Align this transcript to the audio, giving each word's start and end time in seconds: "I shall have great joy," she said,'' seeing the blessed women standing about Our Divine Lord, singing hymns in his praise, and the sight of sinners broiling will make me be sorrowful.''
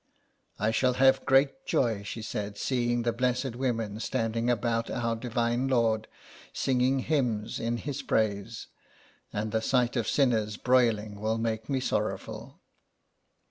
"I 0.59 0.71
shall 0.71 0.93
have 0.93 1.27
great 1.27 1.63
joy," 1.67 2.01
she 2.01 2.23
said,'' 2.23 2.57
seeing 2.57 3.03
the 3.03 3.13
blessed 3.13 3.55
women 3.55 3.99
standing 3.99 4.49
about 4.49 4.89
Our 4.89 5.15
Divine 5.15 5.67
Lord, 5.67 6.07
singing 6.51 6.97
hymns 7.01 7.59
in 7.59 7.77
his 7.77 8.01
praise, 8.01 8.65
and 9.31 9.51
the 9.51 9.61
sight 9.61 9.95
of 9.95 10.07
sinners 10.07 10.57
broiling 10.57 11.19
will 11.19 11.37
make 11.37 11.69
me 11.69 11.77
be 11.77 11.81
sorrowful.'' 11.85 12.59